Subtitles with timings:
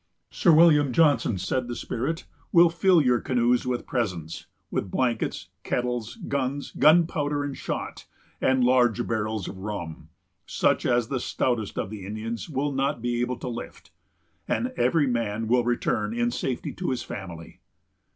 [0.31, 6.15] "Sir William Johnson," said the spirit, "will fill your canoes with presents; with blankets, kettles,
[6.27, 8.07] guns, gunpowder and shot;
[8.41, 10.09] and large barrels of rum,
[10.47, 13.91] such as the stoutest of the Indians will not be able to lift;
[14.47, 17.59] and every man will return in safety to his family."